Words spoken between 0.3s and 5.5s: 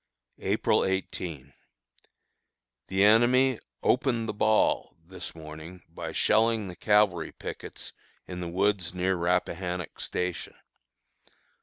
April 18. The enemy "opened the ball" this